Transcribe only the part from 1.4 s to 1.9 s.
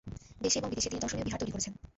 তৈরি করেছেন।